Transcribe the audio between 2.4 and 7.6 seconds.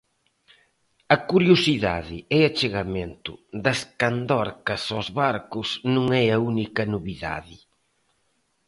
achegamento das candorcas aos barcos non é a única novidade.